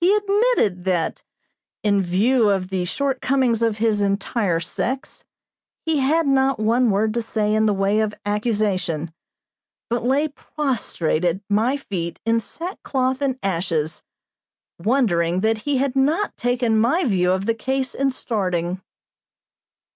[0.00, 1.24] He admitted that,
[1.82, 5.24] in view of the shortcomings of his entire sex,
[5.84, 9.12] he had not one word to say in the way of accusation,
[9.90, 14.04] but lay prostrate at my feet in sackcloth and ashes,
[14.78, 18.80] wondering that he had not taken my view of the case in starting.